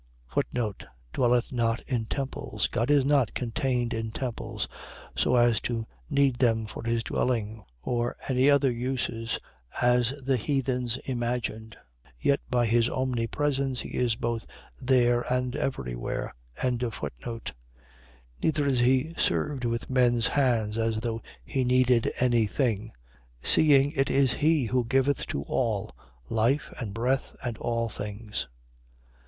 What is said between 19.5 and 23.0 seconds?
with men's hands, as though he needed any thing: